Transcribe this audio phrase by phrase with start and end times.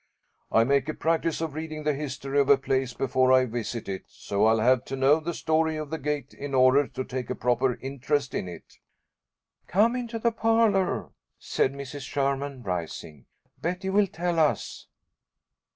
[0.51, 4.05] "I make a practice of reading the history of a place before I visit it,
[4.07, 7.35] so I'll have to know the story of the gate in order to take a
[7.35, 8.79] proper interest in it."
[9.67, 12.01] "Come into the parlour," said Mrs.
[12.01, 13.27] Sherman rising.
[13.61, 14.87] "Betty will tell us."